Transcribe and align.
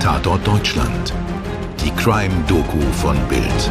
Tatort 0.00 0.46
Deutschland. 0.46 1.12
Die 1.78 1.90
Crime-Doku 1.90 2.80
von 2.92 3.18
Bild. 3.28 3.70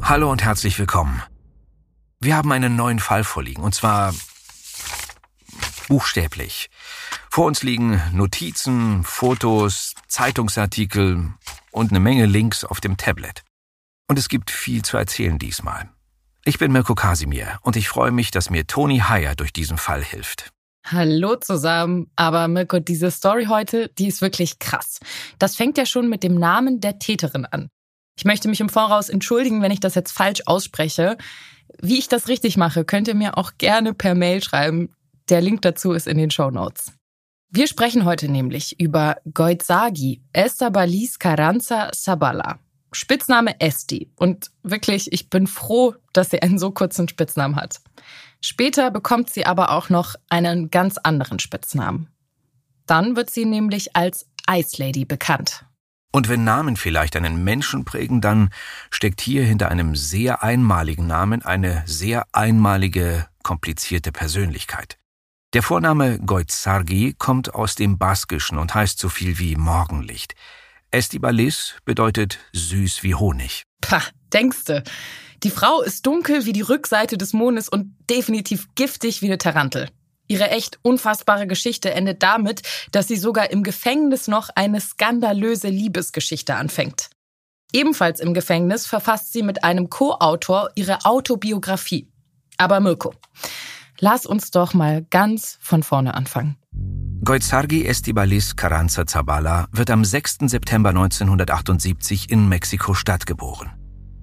Hallo 0.00 0.32
und 0.32 0.42
herzlich 0.42 0.78
willkommen. 0.78 1.22
Wir 2.20 2.34
haben 2.34 2.50
einen 2.50 2.76
neuen 2.76 2.98
Fall 2.98 3.24
vorliegen, 3.24 3.62
und 3.62 3.74
zwar 3.74 4.14
buchstäblich. 5.86 6.70
Vor 7.30 7.44
uns 7.44 7.62
liegen 7.62 8.00
Notizen, 8.14 9.04
Fotos, 9.04 9.92
Zeitungsartikel 10.06 11.30
und 11.72 11.90
eine 11.90 12.00
Menge 12.00 12.24
Links 12.24 12.64
auf 12.64 12.80
dem 12.80 12.96
Tablet. 12.96 13.44
Und 14.08 14.18
es 14.18 14.30
gibt 14.30 14.50
viel 14.50 14.80
zu 14.80 14.96
erzählen 14.96 15.38
diesmal. 15.38 15.90
Ich 16.48 16.58
bin 16.58 16.72
Mirko 16.72 16.94
Kasimir 16.94 17.58
und 17.60 17.76
ich 17.76 17.90
freue 17.90 18.10
mich, 18.10 18.30
dass 18.30 18.48
mir 18.48 18.66
Toni 18.66 19.00
Heyer 19.00 19.34
durch 19.34 19.52
diesen 19.52 19.76
Fall 19.76 20.02
hilft. 20.02 20.50
Hallo 20.86 21.36
zusammen. 21.36 22.10
Aber 22.16 22.48
Mirko, 22.48 22.78
diese 22.78 23.10
Story 23.10 23.44
heute, 23.50 23.90
die 23.98 24.06
ist 24.06 24.22
wirklich 24.22 24.58
krass. 24.58 24.98
Das 25.38 25.56
fängt 25.56 25.76
ja 25.76 25.84
schon 25.84 26.08
mit 26.08 26.22
dem 26.22 26.36
Namen 26.36 26.80
der 26.80 26.98
Täterin 26.98 27.44
an. 27.44 27.68
Ich 28.16 28.24
möchte 28.24 28.48
mich 28.48 28.60
im 28.60 28.70
Voraus 28.70 29.10
entschuldigen, 29.10 29.60
wenn 29.60 29.72
ich 29.72 29.80
das 29.80 29.94
jetzt 29.94 30.10
falsch 30.12 30.40
ausspreche. 30.46 31.18
Wie 31.82 31.98
ich 31.98 32.08
das 32.08 32.28
richtig 32.28 32.56
mache, 32.56 32.86
könnt 32.86 33.08
ihr 33.08 33.14
mir 33.14 33.36
auch 33.36 33.52
gerne 33.58 33.92
per 33.92 34.14
Mail 34.14 34.42
schreiben. 34.42 34.94
Der 35.28 35.42
Link 35.42 35.60
dazu 35.60 35.92
ist 35.92 36.06
in 36.06 36.16
den 36.16 36.30
Show 36.30 36.50
Notes. 36.50 36.94
Wir 37.50 37.66
sprechen 37.66 38.06
heute 38.06 38.30
nämlich 38.30 38.80
über 38.80 39.18
Goizagi 39.34 40.22
Estabalis 40.32 41.18
Carranza 41.18 41.90
Sabala. 41.92 42.58
Spitzname 42.92 43.60
Esti. 43.60 44.10
Und 44.16 44.50
wirklich, 44.62 45.12
ich 45.12 45.28
bin 45.28 45.46
froh, 45.46 45.94
dass 46.18 46.30
sie 46.30 46.42
einen 46.42 46.58
so 46.58 46.72
kurzen 46.72 47.08
Spitznamen 47.08 47.56
hat. 47.56 47.80
Später 48.40 48.90
bekommt 48.90 49.30
sie 49.30 49.46
aber 49.46 49.70
auch 49.70 49.88
noch 49.88 50.16
einen 50.28 50.70
ganz 50.70 50.98
anderen 50.98 51.38
Spitznamen. 51.38 52.08
Dann 52.86 53.16
wird 53.16 53.30
sie 53.30 53.44
nämlich 53.44 53.94
als 53.94 54.26
Ice 54.50 54.82
Lady 54.82 55.04
bekannt. 55.04 55.64
Und 56.10 56.28
wenn 56.28 56.42
Namen 56.42 56.76
vielleicht 56.76 57.14
einen 57.16 57.44
Menschen 57.44 57.84
prägen, 57.84 58.20
dann 58.20 58.50
steckt 58.90 59.20
hier 59.20 59.44
hinter 59.44 59.68
einem 59.68 59.94
sehr 59.94 60.42
einmaligen 60.42 61.06
Namen 61.06 61.42
eine 61.42 61.82
sehr 61.86 62.26
einmalige, 62.32 63.26
komplizierte 63.42 64.10
Persönlichkeit. 64.10 64.98
Der 65.52 65.62
Vorname 65.62 66.18
Goizargi 66.18 67.14
kommt 67.16 67.54
aus 67.54 67.74
dem 67.74 67.96
Baskischen 67.96 68.58
und 68.58 68.74
heißt 68.74 68.98
so 68.98 69.08
viel 69.08 69.38
wie 69.38 69.54
Morgenlicht. 69.56 70.34
Estibalis 70.90 71.76
bedeutet 71.84 72.38
süß 72.52 73.02
wie 73.02 73.14
Honig. 73.14 73.62
Pah, 73.80 74.02
denkste. 74.32 74.82
Die 75.44 75.50
Frau 75.50 75.82
ist 75.82 76.04
dunkel 76.04 76.46
wie 76.46 76.52
die 76.52 76.62
Rückseite 76.62 77.16
des 77.16 77.32
Mondes 77.32 77.68
und 77.68 77.94
definitiv 78.10 78.74
giftig 78.74 79.22
wie 79.22 79.26
eine 79.26 79.38
Tarantel. 79.38 79.88
Ihre 80.26 80.50
echt 80.50 80.78
unfassbare 80.82 81.46
Geschichte 81.46 81.92
endet 81.92 82.22
damit, 82.22 82.62
dass 82.90 83.06
sie 83.06 83.16
sogar 83.16 83.50
im 83.50 83.62
Gefängnis 83.62 84.26
noch 84.26 84.50
eine 84.54 84.80
skandalöse 84.80 85.68
Liebesgeschichte 85.68 86.56
anfängt. 86.56 87.08
Ebenfalls 87.72 88.20
im 88.20 88.34
Gefängnis 88.34 88.86
verfasst 88.86 89.32
sie 89.32 89.42
mit 89.42 89.62
einem 89.62 89.88
Co-Autor 89.90 90.70
ihre 90.74 91.04
Autobiografie. 91.04 92.10
Aber 92.56 92.80
Mirko, 92.80 93.14
lass 94.00 94.26
uns 94.26 94.50
doch 94.50 94.74
mal 94.74 95.06
ganz 95.10 95.56
von 95.60 95.82
vorne 95.82 96.14
anfangen. 96.14 96.56
Goizargi 97.24 97.84
Estibalis 97.84 98.56
Carranza 98.56 99.06
Zabala 99.06 99.68
wird 99.70 99.90
am 99.90 100.04
6. 100.04 100.38
September 100.46 100.90
1978 100.90 102.30
in 102.30 102.48
Mexiko-Stadt 102.48 103.26
geboren. 103.26 103.77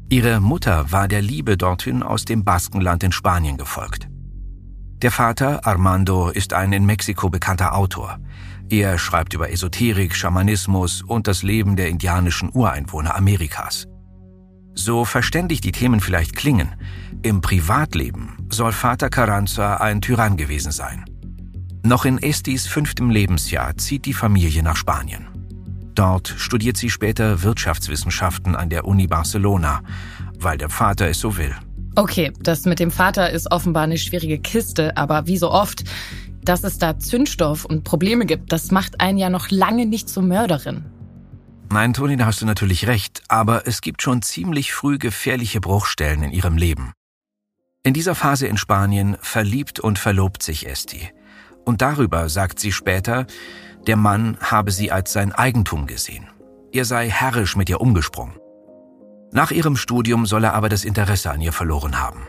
Ihre 0.10 0.40
Mutter 0.40 0.92
war 0.92 1.08
der 1.08 1.22
Liebe 1.22 1.58
dorthin 1.58 2.04
aus 2.04 2.26
dem 2.26 2.44
Baskenland 2.44 3.04
in 3.04 3.12
Spanien 3.12 3.58
gefolgt. 3.58 4.08
Der 5.02 5.12
Vater, 5.12 5.66
Armando, 5.66 6.30
ist 6.30 6.54
ein 6.54 6.74
in 6.74 6.86
Mexiko 6.86 7.30
bekannter 7.30 7.76
Autor. 7.76 8.20
Er 8.70 8.98
schreibt 9.00 9.34
über 9.34 9.52
Esoterik, 9.52 10.16
Schamanismus 10.16 11.02
und 11.02 11.28
das 11.28 11.42
Leben 11.42 11.76
der 11.76 11.90
indianischen 11.90 12.50
Ureinwohner 12.54 13.16
Amerikas. 13.16 13.88
So 14.76 15.06
verständig 15.06 15.62
die 15.62 15.72
Themen 15.72 16.02
vielleicht 16.02 16.36
klingen, 16.36 16.76
im 17.24 17.42
Privatleben 17.42 18.38
soll 18.50 18.74
Vater 18.74 19.10
Carranza 19.10 19.78
ein 19.78 20.02
Tyrann 20.02 20.38
gewesen 20.38 20.72
sein. 20.72 21.06
Noch 21.84 22.06
in 22.06 22.20
Estis 22.20 22.68
fünftem 22.68 23.10
Lebensjahr 23.10 23.76
zieht 23.78 24.06
die 24.06 24.14
Familie 24.14 24.62
nach 24.62 24.76
Spanien. 24.76 25.35
Dort 25.96 26.34
studiert 26.38 26.76
sie 26.76 26.90
später 26.90 27.42
Wirtschaftswissenschaften 27.42 28.56
an 28.56 28.70
der 28.70 28.86
Uni 28.86 29.08
Barcelona, 29.08 29.82
weil 30.38 30.58
der 30.58 30.70
Vater 30.70 31.08
es 31.08 31.20
so 31.20 31.38
will. 31.38 31.56
Okay, 31.96 32.34
das 32.42 32.66
mit 32.66 32.80
dem 32.80 32.92
Vater 32.92 33.30
ist 33.30 33.50
offenbar 33.52 33.84
eine 33.84 33.98
schwierige 33.98 34.38
Kiste, 34.38 34.98
aber 34.98 35.28
wie 35.28 35.38
so 35.38 35.50
oft, 35.50 35.86
dass 36.44 36.66
es 36.66 36.78
da 36.78 37.00
Zündstoff 37.00 37.64
und 37.64 37.86
Probleme 37.86 38.26
gibt, 38.26 38.52
das 38.52 38.72
macht 38.72 39.00
einen 39.00 39.18
ja 39.18 39.30
noch 39.30 39.50
lange 39.50 39.86
nicht 39.86 40.10
zur 40.10 40.24
Mörderin. 40.24 40.84
Nein, 41.72 41.94
Toni, 41.94 42.18
da 42.18 42.26
hast 42.26 42.42
du 42.42 42.46
natürlich 42.46 42.88
recht, 42.88 43.24
aber 43.30 43.66
es 43.66 43.82
gibt 43.82 44.02
schon 44.02 44.22
ziemlich 44.22 44.74
früh 44.74 44.98
gefährliche 44.98 45.62
Bruchstellen 45.62 46.24
in 46.24 46.32
ihrem 46.32 46.58
Leben. 46.58 46.92
In 47.84 47.94
dieser 47.94 48.16
Phase 48.16 48.48
in 48.48 48.58
Spanien 48.58 49.16
verliebt 49.22 49.80
und 49.80 49.98
verlobt 49.98 50.44
sich 50.44 50.68
Esti. 50.68 51.12
Und 51.64 51.82
darüber 51.82 52.30
sagt 52.30 52.60
sie 52.60 52.72
später, 52.72 53.26
der 53.88 53.98
Mann 53.98 54.38
habe 54.42 54.72
sie 54.72 54.92
als 54.92 55.14
sein 55.14 55.32
Eigentum 55.32 55.88
gesehen. 55.88 56.28
Er 56.72 56.86
sei 56.86 57.10
herrisch 57.10 57.56
mit 57.56 57.70
ihr 57.70 57.82
umgesprungen. 57.82 58.36
Nach 59.32 59.52
ihrem 59.52 59.76
Studium 59.76 60.26
soll 60.26 60.44
er 60.44 60.54
aber 60.54 60.70
das 60.70 60.86
Interesse 60.86 61.32
an 61.32 61.42
ihr 61.42 61.54
verloren 61.54 62.00
haben. 62.00 62.28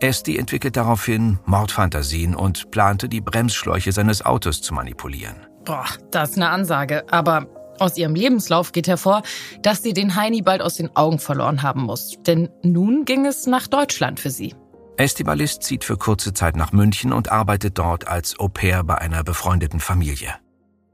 Esti 0.00 0.38
entwickelt 0.38 0.76
daraufhin 0.76 1.38
Mordfantasien 1.44 2.34
und 2.34 2.70
plante, 2.70 3.08
die 3.08 3.20
Bremsschläuche 3.20 3.92
seines 3.92 4.24
Autos 4.24 4.60
zu 4.60 4.72
manipulieren. 4.72 5.46
Boah, 5.64 5.86
das 6.10 6.30
ist 6.30 6.36
eine 6.36 6.50
Ansage. 6.50 7.04
Aber 7.10 7.46
aus 7.78 7.96
ihrem 7.96 8.14
Lebenslauf 8.14 8.72
geht 8.72 8.88
hervor, 8.88 9.22
dass 9.62 9.82
sie 9.82 9.92
den 9.92 10.14
Heini 10.14 10.42
bald 10.42 10.62
aus 10.62 10.74
den 10.74 10.94
Augen 10.96 11.18
verloren 11.18 11.62
haben 11.62 11.82
muss. 11.82 12.14
Denn 12.26 12.48
nun 12.62 13.04
ging 13.04 13.26
es 13.26 13.46
nach 13.46 13.66
Deutschland 13.66 14.20
für 14.20 14.30
sie. 14.30 14.54
Estibalis 14.96 15.60
zieht 15.60 15.84
für 15.84 15.96
kurze 15.96 16.32
Zeit 16.32 16.56
nach 16.56 16.72
München 16.72 17.12
und 17.12 17.30
arbeitet 17.30 17.78
dort 17.78 18.08
als 18.08 18.38
Au 18.38 18.48
pair 18.48 18.82
bei 18.82 18.96
einer 18.98 19.22
befreundeten 19.22 19.80
Familie. 19.80 20.34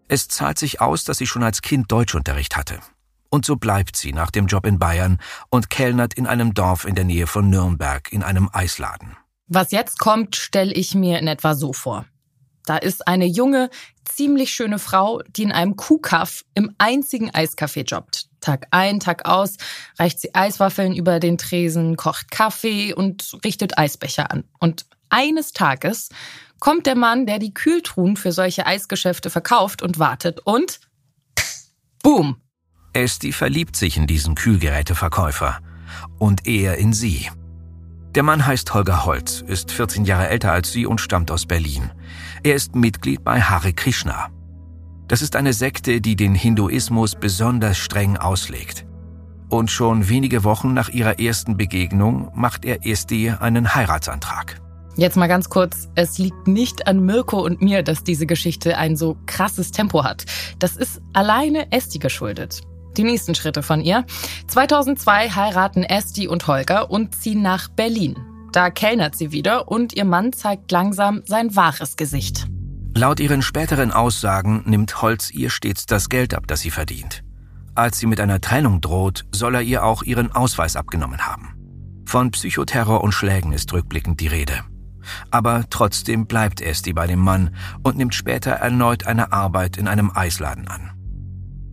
Es 0.08 0.28
zahlt 0.28 0.58
sich 0.58 0.80
aus, 0.80 1.04
dass 1.04 1.18
sie 1.18 1.26
schon 1.26 1.42
als 1.42 1.62
Kind 1.62 1.90
Deutschunterricht 1.90 2.56
hatte. 2.56 2.80
Und 3.30 3.44
so 3.44 3.56
bleibt 3.56 3.96
sie 3.96 4.12
nach 4.12 4.30
dem 4.30 4.46
Job 4.46 4.66
in 4.66 4.78
Bayern 4.78 5.18
und 5.50 5.70
kellnert 5.70 6.14
in 6.14 6.26
einem 6.26 6.54
Dorf 6.54 6.84
in 6.84 6.94
der 6.94 7.04
Nähe 7.04 7.26
von 7.26 7.50
Nürnberg 7.50 8.12
in 8.12 8.22
einem 8.22 8.48
Eisladen. 8.52 9.16
Was 9.46 9.72
jetzt 9.72 9.98
kommt, 9.98 10.36
stelle 10.36 10.72
ich 10.72 10.94
mir 10.94 11.18
in 11.18 11.26
etwa 11.26 11.54
so 11.54 11.72
vor. 11.72 12.06
Da 12.66 12.76
ist 12.78 13.06
eine 13.06 13.26
junge, 13.26 13.70
ziemlich 14.04 14.50
schöne 14.50 14.78
Frau, 14.78 15.20
die 15.28 15.42
in 15.42 15.52
einem 15.52 15.76
Kuhkaff 15.76 16.44
im 16.54 16.74
einzigen 16.78 17.30
Eiscafé 17.30 17.84
jobbt. 17.84 18.28
Tag 18.40 18.68
ein, 18.70 19.00
Tag 19.00 19.26
aus 19.26 19.56
reicht 19.98 20.20
sie 20.20 20.34
Eiswaffeln 20.34 20.94
über 20.94 21.20
den 21.20 21.36
Tresen, 21.36 21.96
kocht 21.96 22.30
Kaffee 22.30 22.94
und 22.94 23.38
richtet 23.44 23.78
Eisbecher 23.78 24.30
an. 24.30 24.44
Und 24.60 24.86
eines 25.10 25.52
Tages 25.52 26.08
kommt 26.60 26.86
der 26.86 26.96
Mann, 26.96 27.26
der 27.26 27.38
die 27.38 27.54
Kühltruhen 27.54 28.16
für 28.16 28.32
solche 28.32 28.66
Eisgeschäfte 28.66 29.30
verkauft 29.30 29.82
und 29.82 29.98
wartet 29.98 30.40
und 30.40 30.80
boom. 32.02 32.36
Esti 32.92 33.32
verliebt 33.32 33.76
sich 33.76 33.96
in 33.96 34.06
diesen 34.06 34.34
Kühlgeräteverkäufer 34.34 35.58
und 36.18 36.46
er 36.46 36.78
in 36.78 36.92
sie. 36.92 37.28
Der 38.14 38.22
Mann 38.22 38.46
heißt 38.46 38.72
Holger 38.72 39.04
Holz, 39.04 39.42
ist 39.44 39.72
14 39.72 40.04
Jahre 40.04 40.28
älter 40.28 40.52
als 40.52 40.70
sie 40.70 40.86
und 40.86 41.00
stammt 41.00 41.32
aus 41.32 41.46
Berlin. 41.46 41.90
Er 42.44 42.54
ist 42.54 42.76
Mitglied 42.76 43.24
bei 43.24 43.40
Hare 43.40 43.72
Krishna. 43.72 44.30
Das 45.08 45.20
ist 45.20 45.34
eine 45.34 45.52
Sekte, 45.52 46.00
die 46.00 46.14
den 46.14 46.34
Hinduismus 46.34 47.16
besonders 47.16 47.76
streng 47.76 48.16
auslegt. 48.16 48.86
Und 49.48 49.70
schon 49.70 50.08
wenige 50.08 50.44
Wochen 50.44 50.72
nach 50.72 50.88
ihrer 50.88 51.18
ersten 51.18 51.56
Begegnung 51.56 52.30
macht 52.34 52.64
er 52.64 52.86
Esti 52.86 53.30
einen 53.30 53.74
Heiratsantrag. 53.74 54.60
Jetzt 54.96 55.16
mal 55.16 55.26
ganz 55.26 55.48
kurz, 55.48 55.88
es 55.96 56.18
liegt 56.18 56.46
nicht 56.46 56.86
an 56.86 57.04
Mirko 57.04 57.44
und 57.44 57.60
mir, 57.60 57.82
dass 57.82 58.04
diese 58.04 58.26
Geschichte 58.26 58.78
ein 58.78 58.96
so 58.96 59.16
krasses 59.26 59.72
Tempo 59.72 60.04
hat. 60.04 60.24
Das 60.60 60.76
ist 60.76 61.02
alleine 61.12 61.72
Esti 61.72 61.98
geschuldet. 61.98 62.60
Die 62.96 63.02
nächsten 63.02 63.34
Schritte 63.34 63.64
von 63.64 63.80
ihr. 63.80 64.04
2002 64.46 65.30
heiraten 65.30 65.82
Esti 65.82 66.28
und 66.28 66.46
Holger 66.46 66.90
und 66.92 67.14
ziehen 67.14 67.42
nach 67.42 67.68
Berlin. 67.68 68.16
Da 68.52 68.70
kellnert 68.70 69.16
sie 69.16 69.32
wieder 69.32 69.66
und 69.66 69.94
ihr 69.94 70.04
Mann 70.04 70.32
zeigt 70.32 70.70
langsam 70.70 71.22
sein 71.26 71.56
wahres 71.56 71.96
Gesicht. 71.96 72.46
Laut 72.94 73.18
ihren 73.18 73.42
späteren 73.42 73.90
Aussagen 73.90 74.62
nimmt 74.64 75.02
Holz 75.02 75.32
ihr 75.32 75.50
stets 75.50 75.86
das 75.86 76.08
Geld 76.08 76.34
ab, 76.34 76.44
das 76.46 76.60
sie 76.60 76.70
verdient. 76.70 77.24
Als 77.74 77.98
sie 77.98 78.06
mit 78.06 78.20
einer 78.20 78.40
Trennung 78.40 78.80
droht, 78.80 79.24
soll 79.32 79.56
er 79.56 79.62
ihr 79.62 79.82
auch 79.84 80.04
ihren 80.04 80.30
Ausweis 80.30 80.76
abgenommen 80.76 81.26
haben. 81.26 82.04
Von 82.06 82.30
Psychoterror 82.30 83.02
und 83.02 83.10
Schlägen 83.10 83.52
ist 83.52 83.72
rückblickend 83.72 84.20
die 84.20 84.28
Rede. 84.28 84.62
Aber 85.30 85.64
trotzdem 85.70 86.26
bleibt 86.26 86.60
Esti 86.60 86.92
bei 86.92 87.06
dem 87.06 87.20
Mann 87.20 87.54
und 87.82 87.96
nimmt 87.96 88.14
später 88.14 88.52
erneut 88.52 89.06
eine 89.06 89.32
Arbeit 89.32 89.76
in 89.76 89.88
einem 89.88 90.10
Eisladen 90.14 90.68
an. 90.68 90.92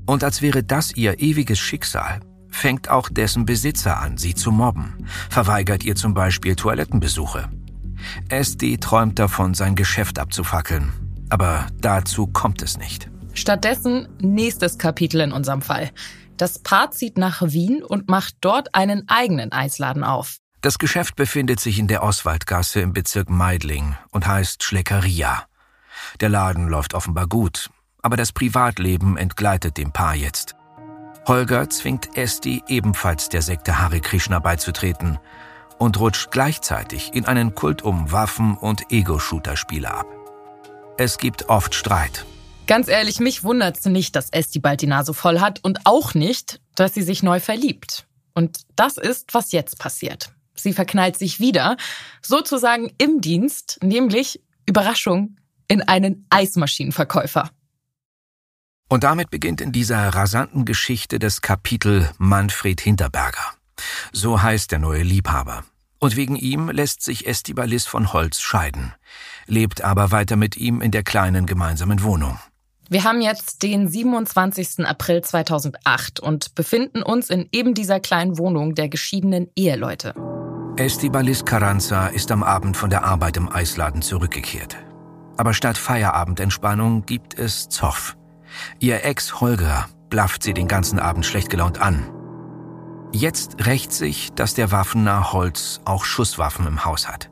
Und 0.06 0.24
als 0.24 0.42
wäre 0.42 0.64
das 0.64 0.96
ihr 0.96 1.20
ewiges 1.20 1.60
Schicksal, 1.60 2.20
fängt 2.50 2.90
auch 2.90 3.10
dessen 3.10 3.46
Besitzer 3.46 4.00
an, 4.00 4.18
sie 4.18 4.36
zu 4.36 4.52
mobben, 4.52 5.08
verweigert 5.30 5.84
ihr 5.84 5.96
zum 5.96 6.14
Beispiel 6.14 6.56
Toilettenbesuche. 6.56 7.50
SD 8.30 8.78
träumt 8.78 9.20
davon, 9.20 9.54
sein 9.54 9.76
Geschäft 9.76 10.20
abzufackeln. 10.20 10.92
Aber 11.30 11.68
dazu 11.80 12.28
kommt 12.28 12.62
es 12.62 12.78
nicht. 12.78 13.10
Stattdessen 13.34 14.10
nächstes 14.20 14.78
Kapitel 14.78 15.22
in 15.22 15.32
unserem 15.32 15.62
Fall. 15.62 15.92
Das 16.36 16.60
Paar 16.60 16.92
zieht 16.92 17.18
nach 17.18 17.42
Wien 17.42 17.84
und 17.84 18.10
macht 18.10 18.36
dort 18.42 18.76
einen 18.76 19.08
eigenen 19.08 19.52
Eisladen 19.52 20.04
auf. 20.04 20.41
Das 20.62 20.78
Geschäft 20.78 21.16
befindet 21.16 21.60
sich 21.60 21.80
in 21.80 21.88
der 21.88 22.04
Oswaldgasse 22.04 22.82
im 22.82 22.94
Bezirk 22.94 23.32
Meidling 23.32 23.96
und 24.12 24.28
heißt 24.28 24.64
Schleckeria. 24.64 25.48
Der 26.20 26.30
Laden 26.30 26.68
läuft 26.68 26.94
offenbar 26.94 27.26
gut, 27.26 27.72
aber 28.04 28.16
das 28.16 28.32
Privatleben 28.32 29.18
entgleitet 29.18 29.78
dem 29.78 29.92
Paar 29.92 30.14
jetzt. 30.14 30.56
Holger 31.28 31.68
zwingt 31.72 32.16
Esti 32.16 32.64
ebenfalls 32.68 33.30
der 33.30 33.42
Sekte 33.42 33.80
Hare 33.80 34.02
Krishna 34.02 34.38
beizutreten 34.38 35.18
und 35.80 36.00
rutscht 36.00 36.30
gleichzeitig 36.30 37.12
in 37.14 37.26
einen 37.26 37.56
Kult 37.56 37.82
um 37.82 38.12
Waffen 38.12 38.56
und 38.56 38.92
Ego-Shooter-Spiele 38.92 39.92
ab. 39.92 40.06
Es 40.98 41.18
gibt 41.18 41.50
oft 41.50 41.74
Streit. 41.74 42.26
Ganz 42.68 42.88
ehrlich, 42.88 43.20
mich 43.20 43.44
wundert's 43.44 43.86
nicht, 43.86 44.16
dass 44.16 44.30
Esti 44.30 44.60
bald 44.60 44.82
die 44.82 44.88
Nase 44.88 45.16
voll 45.16 45.40
hat 45.40 45.64
und 45.64 45.80
auch 45.86 46.14
nicht, 46.14 46.62
dass 46.76 46.94
sie 46.94 47.02
sich 47.02 47.24
neu 47.24 47.40
verliebt. 47.40 48.06
Und 48.36 48.60
das 48.76 48.98
ist, 48.98 49.34
was 49.34 49.52
jetzt 49.52 49.80
passiert. 49.80 50.32
Sie 50.64 50.74
verknallt 50.74 51.18
sich 51.18 51.40
wieder, 51.40 51.78
sozusagen 52.22 52.92
im 52.98 53.22
Dienst, 53.22 53.80
nämlich, 53.82 54.42
Überraschung, 54.66 55.38
in 55.68 55.82
einen 55.82 56.26
Eismaschinenverkäufer. 56.30 57.50
Und 58.90 59.06
damit 59.06 59.30
beginnt 59.30 59.62
in 59.62 59.72
dieser 59.72 60.10
rasanten 60.10 60.66
Geschichte 60.66 61.18
das 61.18 61.42
Kapitel 61.42 62.10
Manfred 62.18 62.82
Hinterberger. 62.82 63.54
So 64.12 64.42
heißt 64.42 64.72
der 64.72 64.80
neue 64.80 65.04
Liebhaber. 65.04 65.64
Und 65.98 66.16
wegen 66.16 66.36
ihm 66.36 66.70
lässt 66.70 67.04
sich 67.04 67.28
Estibalis 67.28 67.86
von 67.86 68.12
Holz 68.12 68.42
scheiden, 68.42 68.94
lebt 69.46 69.84
aber 69.84 70.12
weiter 70.12 70.36
mit 70.36 70.58
ihm 70.58 70.82
in 70.82 70.92
der 70.92 71.04
kleinen 71.04 71.46
gemeinsamen 71.46 72.02
Wohnung. 72.04 72.40
Wir 72.90 73.06
haben 73.06 73.22
jetzt 73.22 73.64
den 73.64 73.88
27. 73.88 74.86
April 74.86 75.22
2008 75.22 76.20
und 76.20 76.56
befinden 76.56 77.02
uns 77.02 77.30
in 77.30 77.48
eben 77.54 77.74
dieser 77.74 78.02
kleinen 78.02 78.38
Wohnung 78.38 78.76
der 78.76 78.90
geschiedenen 78.90 79.48
Eheleute. 79.56 80.31
Estibalis 80.82 81.46
Carranza 81.46 82.08
ist 82.08 82.32
am 82.32 82.42
Abend 82.42 82.76
von 82.76 82.90
der 82.90 83.04
Arbeit 83.04 83.38
im 83.38 83.52
Eisladen 83.52 84.02
zurückgekehrt. 84.02 84.78
Aber 85.38 85.54
statt 85.54 85.78
Feierabendentspannung 85.78 87.06
gibt 87.06 87.38
es 87.38 87.70
Zoff. 87.70 88.18
Ihr 88.80 89.06
Ex 89.06 89.42
Holger 89.42 89.86
blafft 90.10 90.42
sie 90.42 90.56
den 90.56 90.68
ganzen 90.68 90.98
Abend 90.98 91.24
schlecht 91.24 91.52
gelaunt 91.52 91.80
an. 91.80 92.10
Jetzt 93.12 93.64
rächt 93.64 93.94
sich, 93.94 94.34
dass 94.34 94.56
der 94.56 94.72
Waffennah 94.72 95.32
Holz 95.34 95.82
auch 95.86 96.04
Schusswaffen 96.04 96.66
im 96.66 96.84
Haus 96.84 97.08
hat. 97.08 97.30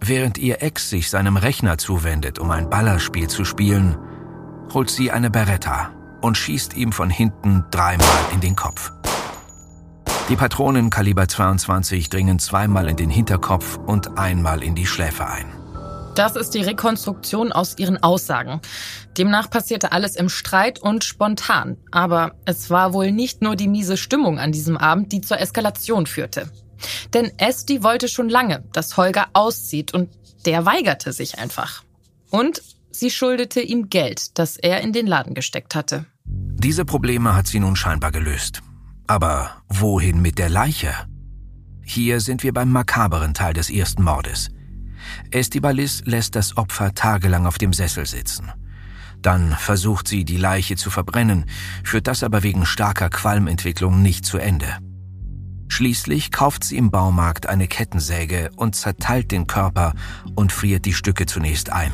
Während 0.00 0.38
ihr 0.38 0.62
Ex 0.62 0.88
sich 0.88 1.10
seinem 1.10 1.36
Rechner 1.36 1.76
zuwendet, 1.76 2.38
um 2.38 2.50
ein 2.50 2.70
Ballerspiel 2.70 3.28
zu 3.28 3.44
spielen, 3.44 3.98
holt 4.72 4.88
sie 4.88 5.10
eine 5.10 5.28
Beretta 5.28 5.90
und 6.22 6.38
schießt 6.38 6.74
ihm 6.78 6.92
von 6.92 7.10
hinten 7.10 7.66
dreimal 7.70 8.06
in 8.32 8.40
den 8.40 8.56
Kopf. 8.56 8.90
Die 10.28 10.36
Patronen 10.36 10.90
Kaliber 10.90 11.26
22 11.26 12.10
dringen 12.10 12.38
zweimal 12.38 12.90
in 12.90 12.96
den 12.96 13.08
Hinterkopf 13.08 13.78
und 13.78 14.18
einmal 14.18 14.62
in 14.62 14.74
die 14.74 14.84
Schläfe 14.84 15.26
ein. 15.26 15.46
Das 16.14 16.36
ist 16.36 16.50
die 16.50 16.60
Rekonstruktion 16.60 17.50
aus 17.50 17.78
ihren 17.78 18.02
Aussagen. 18.02 18.60
Demnach 19.16 19.48
passierte 19.48 19.92
alles 19.92 20.16
im 20.16 20.28
Streit 20.28 20.80
und 20.80 21.02
spontan. 21.02 21.78
Aber 21.92 22.34
es 22.44 22.68
war 22.68 22.92
wohl 22.92 23.10
nicht 23.10 23.40
nur 23.40 23.56
die 23.56 23.68
miese 23.68 23.96
Stimmung 23.96 24.38
an 24.38 24.52
diesem 24.52 24.76
Abend, 24.76 25.12
die 25.12 25.22
zur 25.22 25.40
Eskalation 25.40 26.04
führte. 26.04 26.50
Denn 27.14 27.32
Esti 27.38 27.82
wollte 27.82 28.08
schon 28.08 28.28
lange, 28.28 28.64
dass 28.74 28.98
Holger 28.98 29.28
auszieht 29.32 29.94
und 29.94 30.10
der 30.44 30.66
weigerte 30.66 31.14
sich 31.14 31.38
einfach. 31.38 31.84
Und 32.28 32.62
sie 32.90 33.10
schuldete 33.10 33.62
ihm 33.62 33.88
Geld, 33.88 34.38
das 34.38 34.58
er 34.58 34.82
in 34.82 34.92
den 34.92 35.06
Laden 35.06 35.32
gesteckt 35.32 35.74
hatte. 35.74 36.04
Diese 36.26 36.84
Probleme 36.84 37.34
hat 37.34 37.46
sie 37.46 37.60
nun 37.60 37.76
scheinbar 37.76 38.12
gelöst. 38.12 38.60
Aber 39.08 39.62
wohin 39.70 40.20
mit 40.20 40.38
der 40.38 40.50
Leiche? 40.50 40.92
Hier 41.82 42.20
sind 42.20 42.42
wir 42.42 42.52
beim 42.52 42.70
makaberen 42.70 43.32
Teil 43.32 43.54
des 43.54 43.70
ersten 43.70 44.04
Mordes. 44.04 44.50
Estibalis 45.30 46.02
lässt 46.04 46.36
das 46.36 46.58
Opfer 46.58 46.92
tagelang 46.92 47.46
auf 47.46 47.56
dem 47.56 47.72
Sessel 47.72 48.04
sitzen. 48.04 48.52
Dann 49.22 49.52
versucht 49.52 50.08
sie, 50.08 50.26
die 50.26 50.36
Leiche 50.36 50.76
zu 50.76 50.90
verbrennen, 50.90 51.46
führt 51.84 52.06
das 52.06 52.22
aber 52.22 52.42
wegen 52.42 52.66
starker 52.66 53.08
Qualmentwicklung 53.08 54.02
nicht 54.02 54.26
zu 54.26 54.36
Ende. 54.36 54.76
Schließlich 55.68 56.30
kauft 56.30 56.62
sie 56.62 56.76
im 56.76 56.90
Baumarkt 56.90 57.48
eine 57.48 57.66
Kettensäge 57.66 58.50
und 58.56 58.76
zerteilt 58.76 59.30
den 59.32 59.46
Körper 59.46 59.94
und 60.34 60.52
friert 60.52 60.84
die 60.84 60.92
Stücke 60.92 61.24
zunächst 61.24 61.72
ein. 61.72 61.92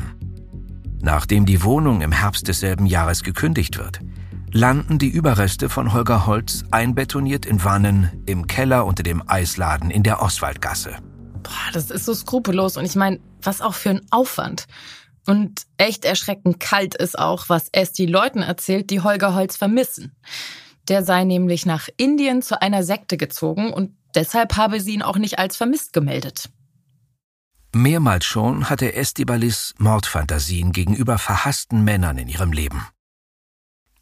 Nachdem 1.01 1.45
die 1.45 1.63
Wohnung 1.63 2.01
im 2.01 2.11
Herbst 2.11 2.49
desselben 2.49 2.85
Jahres 2.85 3.23
gekündigt 3.23 3.77
wird, 3.77 4.01
landen 4.55 4.99
die 4.99 5.09
Überreste 5.09 5.67
von 5.67 5.91
Holger 5.91 6.25
Holz 6.25 6.63
einbetoniert 6.71 7.45
in 7.45 7.65
Wannen 7.65 8.23
im 8.25 8.47
Keller 8.47 8.85
unter 8.85 9.03
dem 9.03 9.21
Eisladen 9.27 9.91
in 9.91 10.01
der 10.01 10.21
Oswaldgasse. 10.21 10.95
Boah, 11.43 11.71
das 11.73 11.91
ist 11.91 12.05
so 12.05 12.13
skrupellos. 12.13 12.77
Und 12.77 12.85
ich 12.85 12.95
meine, 12.95 13.19
was 13.41 13.59
auch 13.59 13.73
für 13.73 13.89
ein 13.89 14.01
Aufwand. 14.11 14.67
Und 15.27 15.63
echt 15.77 16.05
erschreckend 16.05 16.61
kalt 16.61 16.95
ist 16.95 17.19
auch, 17.19 17.49
was 17.49 17.67
Esti 17.73 18.05
Leuten 18.05 18.41
erzählt, 18.41 18.91
die 18.91 19.01
Holger 19.01 19.35
Holz 19.35 19.57
vermissen. 19.57 20.15
Der 20.87 21.03
sei 21.03 21.25
nämlich 21.25 21.65
nach 21.65 21.89
Indien 21.97 22.41
zu 22.41 22.61
einer 22.61 22.83
Sekte 22.83 23.17
gezogen 23.17 23.73
und 23.73 23.91
deshalb 24.13 24.55
habe 24.55 24.79
sie 24.79 24.93
ihn 24.93 25.01
auch 25.01 25.17
nicht 25.17 25.37
als 25.37 25.57
vermisst 25.57 25.91
gemeldet. 25.91 26.49
Mehrmals 27.73 28.23
schon 28.23 28.69
hatte 28.69 28.93
Estibalis 28.93 29.73
Mordfantasien 29.79 30.71
gegenüber 30.71 31.17
verhassten 31.17 31.83
Männern 31.83 32.17
in 32.17 32.29
ihrem 32.29 32.53
Leben. 32.53 32.87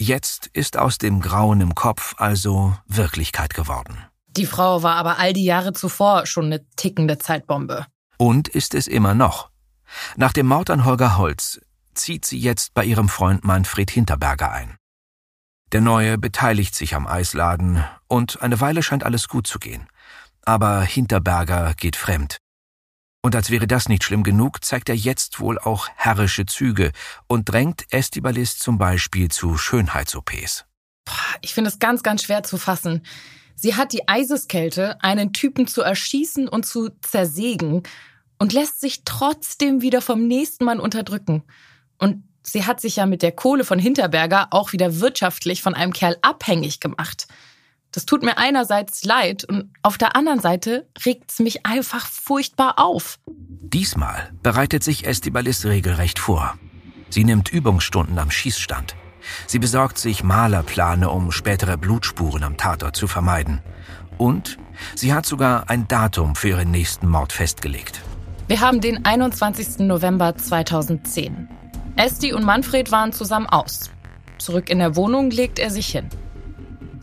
Jetzt 0.06 0.48
ist 0.48 0.78
aus 0.78 0.98
dem 0.98 1.22
Grauen 1.22 1.62
im 1.62 1.76
Kopf 1.76 2.16
also 2.18 2.76
Wirklichkeit 2.88 3.54
geworden. 3.54 4.04
Die 4.28 4.46
Frau 4.46 4.84
war 4.84 4.96
aber 4.96 5.18
all 5.18 5.32
die 5.32 5.46
Jahre 5.46 5.72
zuvor 5.72 6.26
schon 6.26 6.48
eine 6.48 6.66
tickende 6.76 7.20
Zeitbombe. 7.20 7.86
Und 8.18 8.50
ist 8.50 8.76
es 8.76 8.88
immer 8.88 9.14
noch. 9.14 9.50
Nach 10.18 10.34
dem 10.34 10.48
Mord 10.48 10.70
an 10.72 10.84
Holger 10.84 11.18
Holz 11.18 11.62
zieht 11.94 12.26
sie 12.26 12.38
jetzt 12.38 12.74
bei 12.74 12.84
ihrem 12.84 13.08
Freund 13.08 13.46
Manfred 13.46 13.92
Hinterberger 13.92 14.52
ein. 14.52 14.76
Der 15.72 15.80
Neue 15.80 16.18
beteiligt 16.18 16.76
sich 16.76 16.96
am 16.96 17.08
Eisladen 17.08 17.86
und 18.10 18.42
eine 18.42 18.60
Weile 18.60 18.84
scheint 18.84 19.06
alles 19.06 19.30
gut 19.30 19.48
zu 19.48 19.58
gehen. 19.58 19.88
Aber 20.44 20.82
Hinterberger 20.82 21.76
geht 21.76 21.96
fremd. 21.96 22.40
Und 23.26 23.38
als 23.38 23.50
wäre 23.50 23.68
das 23.68 23.88
nicht 23.88 24.04
schlimm 24.04 24.24
genug, 24.24 24.66
zeigt 24.66 24.90
er 24.90 24.96
jetzt 24.96 25.40
wohl 25.40 25.58
auch 25.58 25.88
herrische 25.96 26.46
Züge 26.46 26.92
und 27.28 27.50
drängt 27.50 27.86
Estibalis 27.90 28.58
zum 28.58 28.78
Beispiel 28.78 29.30
zu 29.30 29.58
Schönheits-OPs. 29.58 30.66
Ich 31.42 31.54
finde 31.54 31.70
es 31.70 31.80
ganz, 31.80 32.04
ganz 32.04 32.24
schwer 32.24 32.44
zu 32.44 32.58
fassen. 32.58 33.02
Sie 33.56 33.76
hat 33.76 33.94
die 33.94 34.10
Eiseskälte, 34.10 35.02
einen 35.02 35.32
Typen 35.32 35.68
zu 35.68 35.82
erschießen 35.82 36.50
und 36.50 36.66
zu 36.66 36.90
zersägen 37.02 37.84
und 38.40 38.52
lässt 38.52 38.82
sich 38.82 39.04
trotzdem 39.06 39.82
wieder 39.82 40.02
vom 40.02 40.28
nächsten 40.28 40.66
Mann 40.66 40.82
unterdrücken. 40.82 41.44
Und 42.00 42.24
sie 42.42 42.66
hat 42.66 42.82
sich 42.82 42.98
ja 42.98 43.06
mit 43.06 43.22
der 43.22 43.32
Kohle 43.32 43.64
von 43.64 43.80
Hinterberger 43.80 44.48
auch 44.52 44.74
wieder 44.74 45.00
wirtschaftlich 45.00 45.62
von 45.62 45.76
einem 45.76 45.94
Kerl 45.94 46.18
abhängig 46.22 46.82
gemacht. 46.82 47.28
Das 47.94 48.06
tut 48.08 48.24
mir 48.24 48.40
einerseits 48.40 49.06
leid 49.06 49.46
und 49.46 49.72
auf 49.84 50.00
der 50.00 50.16
anderen 50.16 50.40
Seite 50.40 50.88
regt 51.06 51.32
es 51.32 51.40
mich 51.40 51.66
einfach 51.66 52.08
furchtbar 52.08 52.80
auf. 52.80 53.20
Diesmal 53.28 54.32
bereitet 54.42 54.84
sich 54.84 55.06
Estibalis 55.06 55.64
regelrecht 55.66 56.18
vor. 56.18 56.56
Sie 57.10 57.24
nimmt 57.24 57.54
Übungsstunden 57.54 58.18
am 58.18 58.32
Schießstand. 58.32 58.96
Sie 59.46 59.60
besorgt 59.60 60.00
sich 60.00 60.24
Malerplane, 60.24 61.10
um 61.10 61.32
spätere 61.32 61.78
Blutspuren 61.78 62.44
am 62.44 62.58
Tatort 62.58 62.96
zu 62.96 63.08
vermeiden. 63.08 63.62
Und 64.18 64.58
sie 64.96 65.14
hat 65.14 65.28
sogar 65.28 65.70
ein 65.70 65.88
Datum 65.88 66.36
für 66.36 66.50
ihren 66.50 66.72
nächsten 66.72 67.08
Mord 67.08 67.32
festgelegt. 67.32 68.02
Wir 68.48 68.60
haben 68.60 68.82
den 68.82 69.06
21. 69.06 69.80
November 69.80 70.36
2010. 70.36 71.48
Esti 71.96 72.34
und 72.34 72.44
Manfred 72.44 72.92
waren 72.92 73.14
zusammen 73.14 73.48
aus. 73.48 73.92
Zurück 74.40 74.72
in 74.72 74.80
der 74.80 74.96
Wohnung 74.96 75.30
legt 75.30 75.60
er 75.60 75.70
sich 75.70 75.88
hin. 75.88 76.10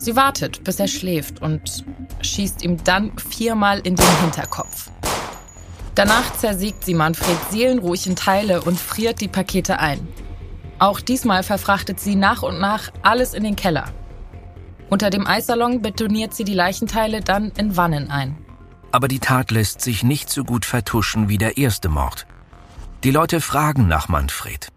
Sie 0.01 0.15
wartet, 0.15 0.63
bis 0.63 0.79
er 0.79 0.87
schläft 0.87 1.43
und 1.43 1.85
schießt 2.21 2.63
ihm 2.63 2.83
dann 2.83 3.15
viermal 3.19 3.77
in 3.81 3.95
den 3.95 4.21
Hinterkopf. 4.21 4.89
Danach 5.93 6.33
zersägt 6.33 6.85
sie 6.85 6.95
Manfred 6.95 7.37
seelenruhig 7.51 8.07
in 8.07 8.15
Teile 8.15 8.63
und 8.63 8.79
friert 8.79 9.21
die 9.21 9.27
Pakete 9.27 9.77
ein. 9.77 10.07
Auch 10.79 11.01
diesmal 11.01 11.43
verfrachtet 11.43 11.99
sie 11.99 12.15
nach 12.15 12.41
und 12.41 12.59
nach 12.59 12.91
alles 13.03 13.35
in 13.35 13.43
den 13.43 13.55
Keller. 13.55 13.93
Unter 14.89 15.11
dem 15.11 15.27
Eissalon 15.27 15.83
betoniert 15.83 16.33
sie 16.33 16.45
die 16.45 16.55
Leichenteile 16.55 17.21
dann 17.21 17.51
in 17.55 17.77
Wannen 17.77 18.09
ein. 18.09 18.35
Aber 18.91 19.07
die 19.07 19.19
Tat 19.19 19.51
lässt 19.51 19.81
sich 19.81 20.01
nicht 20.01 20.31
so 20.31 20.43
gut 20.43 20.65
vertuschen 20.65 21.29
wie 21.29 21.37
der 21.37 21.57
erste 21.57 21.89
Mord. 21.89 22.25
Die 23.03 23.11
Leute 23.11 23.39
fragen 23.39 23.87
nach 23.87 24.07
Manfred. 24.07 24.69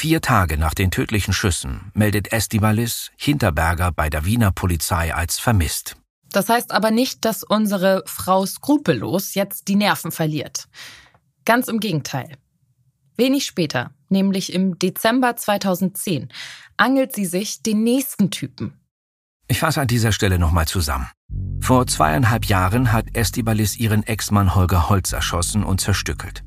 Vier 0.00 0.22
Tage 0.22 0.56
nach 0.56 0.72
den 0.72 0.90
tödlichen 0.90 1.34
Schüssen 1.34 1.92
meldet 1.92 2.32
Estibalis 2.32 3.10
Hinterberger 3.18 3.92
bei 3.92 4.08
der 4.08 4.24
Wiener 4.24 4.50
Polizei 4.50 5.14
als 5.14 5.38
vermisst. 5.38 5.98
Das 6.32 6.48
heißt 6.48 6.72
aber 6.72 6.90
nicht, 6.90 7.26
dass 7.26 7.42
unsere 7.42 8.02
Frau 8.06 8.46
skrupellos 8.46 9.34
jetzt 9.34 9.68
die 9.68 9.76
Nerven 9.76 10.10
verliert. 10.10 10.68
Ganz 11.44 11.68
im 11.68 11.80
Gegenteil. 11.80 12.38
Wenig 13.18 13.44
später, 13.44 13.90
nämlich 14.08 14.54
im 14.54 14.78
Dezember 14.78 15.36
2010, 15.36 16.32
angelt 16.78 17.14
sie 17.14 17.26
sich 17.26 17.62
den 17.62 17.82
nächsten 17.84 18.30
Typen. 18.30 18.80
Ich 19.48 19.58
fasse 19.58 19.82
an 19.82 19.86
dieser 19.86 20.12
Stelle 20.12 20.38
nochmal 20.38 20.66
zusammen. 20.66 21.10
Vor 21.60 21.86
zweieinhalb 21.86 22.46
Jahren 22.46 22.90
hat 22.90 23.14
Estibalis 23.14 23.76
ihren 23.76 24.02
Ex-Mann 24.04 24.54
Holger 24.54 24.88
Holz 24.88 25.12
erschossen 25.12 25.62
und 25.62 25.82
zerstückelt. 25.82 26.42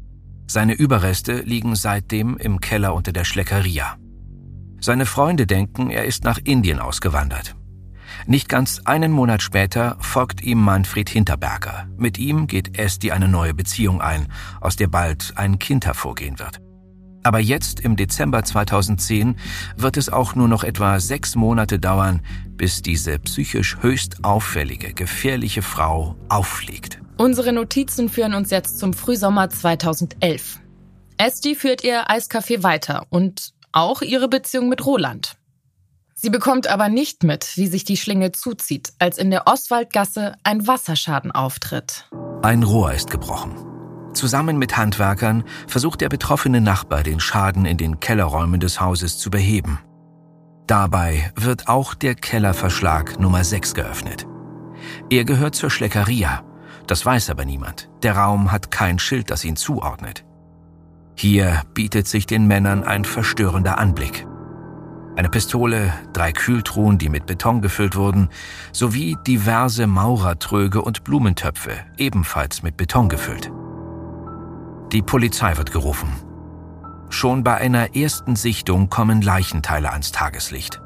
Seine 0.47 0.73
Überreste 0.73 1.41
liegen 1.41 1.75
seitdem 1.75 2.37
im 2.37 2.59
Keller 2.59 2.93
unter 2.93 3.11
der 3.11 3.23
Schleckeria. 3.23 3.97
Seine 4.79 5.05
Freunde 5.05 5.47
denken, 5.47 5.89
er 5.89 6.05
ist 6.05 6.23
nach 6.23 6.39
Indien 6.43 6.79
ausgewandert. 6.79 7.55
Nicht 8.27 8.49
ganz 8.49 8.81
einen 8.85 9.11
Monat 9.11 9.41
später 9.41 9.97
folgt 9.99 10.41
ihm 10.41 10.59
Manfred 10.59 11.09
Hinterberger. 11.09 11.87
Mit 11.97 12.17
ihm 12.17 12.47
geht 12.47 12.77
Esti 12.77 13.11
eine 13.11 13.27
neue 13.27 13.53
Beziehung 13.53 14.01
ein, 14.01 14.27
aus 14.61 14.75
der 14.75 14.87
bald 14.87 15.33
ein 15.35 15.59
Kind 15.59 15.85
hervorgehen 15.85 16.39
wird. 16.39 16.59
Aber 17.23 17.39
jetzt, 17.39 17.79
im 17.79 17.95
Dezember 17.95 18.43
2010, 18.43 19.37
wird 19.77 19.97
es 19.97 20.09
auch 20.09 20.35
nur 20.35 20.49
noch 20.49 20.63
etwa 20.63 20.99
sechs 20.99 21.35
Monate 21.35 21.79
dauern, 21.79 22.21
bis 22.49 22.81
diese 22.81 23.17
psychisch 23.19 23.77
höchst 23.81 24.23
auffällige, 24.25 24.93
gefährliche 24.93 25.61
Frau 25.61 26.17
auffliegt. 26.27 27.02
Unsere 27.17 27.53
Notizen 27.53 28.09
führen 28.09 28.33
uns 28.33 28.49
jetzt 28.49 28.79
zum 28.79 28.93
Frühsommer 28.93 29.49
2011. 29.49 30.59
Esti 31.17 31.55
führt 31.55 31.83
ihr 31.83 32.09
Eiscafé 32.09 32.63
weiter 32.63 33.05
und 33.09 33.53
auch 33.71 34.01
ihre 34.01 34.27
Beziehung 34.27 34.67
mit 34.67 34.85
Roland. 34.85 35.35
Sie 36.15 36.29
bekommt 36.29 36.67
aber 36.67 36.89
nicht 36.89 37.23
mit, 37.23 37.57
wie 37.57 37.67
sich 37.67 37.83
die 37.83 37.97
Schlinge 37.97 38.31
zuzieht, 38.31 38.93
als 38.97 39.17
in 39.17 39.29
der 39.29 39.45
Oswaldgasse 39.47 40.33
ein 40.43 40.67
Wasserschaden 40.67 41.31
auftritt. 41.31 42.09
Ein 42.41 42.63
Rohr 42.63 42.93
ist 42.93 43.11
gebrochen. 43.11 43.55
Zusammen 44.13 44.57
mit 44.57 44.77
Handwerkern 44.77 45.43
versucht 45.67 46.01
der 46.01 46.09
betroffene 46.09 46.61
Nachbar, 46.61 47.03
den 47.03 47.19
Schaden 47.19 47.65
in 47.65 47.77
den 47.77 47.99
Kellerräumen 47.99 48.59
des 48.59 48.79
Hauses 48.79 49.17
zu 49.17 49.29
beheben. 49.29 49.79
Dabei 50.67 51.31
wird 51.35 51.67
auch 51.67 51.93
der 51.93 52.15
Kellerverschlag 52.15 53.19
Nummer 53.19 53.43
6 53.43 53.73
geöffnet. 53.73 54.25
Er 55.09 55.25
gehört 55.25 55.55
zur 55.55 55.69
Schleckeria. 55.69 56.43
Das 56.87 57.05
weiß 57.05 57.29
aber 57.29 57.45
niemand. 57.45 57.89
Der 58.01 58.17
Raum 58.17 58.51
hat 58.51 58.71
kein 58.71 58.99
Schild, 58.99 59.29
das 59.29 59.45
ihn 59.45 59.55
zuordnet. 59.55 60.25
Hier 61.15 61.61
bietet 61.73 62.07
sich 62.07 62.25
den 62.25 62.47
Männern 62.47 62.83
ein 62.83 63.05
verstörender 63.05 63.77
Anblick. 63.77 64.27
Eine 65.15 65.29
Pistole, 65.29 65.93
drei 66.11 66.31
Kühltruhen, 66.31 66.97
die 66.97 67.09
mit 67.09 67.27
Beton 67.27 67.61
gefüllt 67.61 67.95
wurden, 67.95 68.29
sowie 68.71 69.15
diverse 69.27 69.85
Maurertröge 69.85 70.81
und 70.81 71.03
Blumentöpfe, 71.03 71.71
ebenfalls 71.97 72.63
mit 72.63 72.77
Beton 72.77 73.09
gefüllt. 73.09 73.51
Die 74.91 75.03
Polizei 75.03 75.55
wird 75.57 75.71
gerufen. 75.71 76.09
Schon 77.09 77.43
bei 77.43 77.55
einer 77.55 77.95
ersten 77.95 78.35
Sichtung 78.35 78.89
kommen 78.89 79.21
Leichenteile 79.21 79.91
ans 79.91 80.11
Tageslicht. 80.11 80.81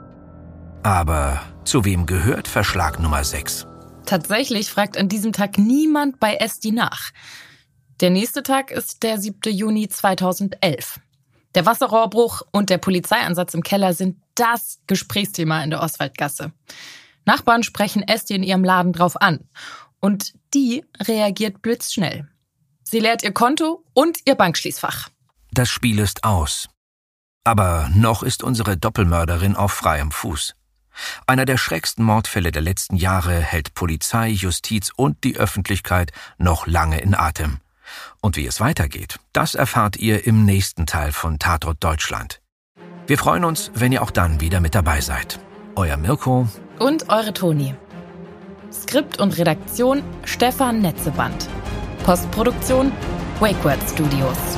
Aber 0.84 1.42
zu 1.64 1.86
wem 1.86 2.06
gehört 2.06 2.50
Verschlag 2.50 3.00
Nummer 3.00 3.24
6? 3.24 3.66
Tatsächlich 4.08 4.72
fragt 4.72 4.98
an 4.98 5.10
diesem 5.10 5.34
Tag 5.34 5.58
niemand 5.58 6.20
bei 6.22 6.36
Esti 6.36 6.72
nach. 6.72 7.12
Der 8.00 8.10
nächste 8.10 8.42
Tag 8.42 8.72
ist 8.72 9.04
der 9.04 9.20
7. 9.20 9.54
Juni 9.54 9.90
2011. 9.90 11.02
Der 11.56 11.66
Wasserrohrbruch 11.66 12.42
und 12.52 12.70
der 12.70 12.78
Polizeieinsatz 12.78 13.54
im 13.54 13.64
Keller 13.64 13.94
sind 13.94 14.22
das 14.36 14.80
Gesprächsthema 14.88 15.62
in 15.62 15.72
der 15.72 15.82
Oswaldgasse. 15.82 16.54
Nachbarn 17.26 17.64
sprechen 17.64 18.02
Esti 18.02 18.36
in 18.36 18.44
ihrem 18.44 18.64
Laden 18.64 18.94
drauf 18.94 19.20
an. 19.22 19.42
Und 20.00 20.36
die 20.54 20.86
reagiert 21.02 21.62
blitzschnell. 21.62 22.30
Sie 22.84 23.00
leert 23.00 23.24
ihr 23.24 23.34
Konto 23.34 23.84
und 23.94 24.20
ihr 24.26 24.36
Bankschließfach. 24.36 25.10
Das 25.52 25.68
Spiel 25.68 26.00
ist 26.00 26.24
aus. 26.24 26.70
Aber 27.44 27.90
noch 27.94 28.24
ist 28.24 28.42
unsere 28.42 28.78
Doppelmörderin 28.78 29.58
auf 29.58 29.74
freiem 29.74 30.12
Fuß. 30.12 30.57
Einer 31.26 31.46
der 31.46 31.58
schrecksten 31.58 32.04
Mordfälle 32.04 32.52
der 32.52 32.62
letzten 32.62 32.96
Jahre 32.96 33.40
hält 33.40 33.74
Polizei, 33.74 34.30
Justiz 34.30 34.92
und 34.96 35.24
die 35.24 35.38
Öffentlichkeit 35.38 36.12
noch 36.38 36.68
lange 36.68 37.00
in 37.02 37.16
Atem. 37.16 37.60
Und 38.22 38.36
wie 38.36 38.46
es 38.46 38.60
weitergeht, 38.60 39.20
das 39.34 39.56
erfahrt 39.56 39.98
ihr 39.98 40.26
im 40.26 40.46
nächsten 40.46 40.86
Teil 40.86 41.12
von 41.12 41.40
Tatort 41.40 41.84
Deutschland. 41.84 42.42
Wir 43.06 43.18
freuen 43.18 43.46
uns, 43.46 43.72
wenn 43.74 43.92
ihr 43.92 44.02
auch 44.02 44.12
dann 44.12 44.42
wieder 44.42 44.60
mit 44.60 44.76
dabei 44.76 45.02
seid. 45.02 45.40
Euer 45.76 45.98
Mirko 45.98 46.48
und 46.80 47.10
eure 47.10 47.34
Toni. 47.34 47.76
Skript 48.72 49.20
und 49.20 49.38
Redaktion 49.38 50.04
Stefan 50.26 50.82
Netzeband. 50.82 51.48
Postproduktion 52.04 52.92
WakeWord 53.40 53.80
Studios. 53.90 54.58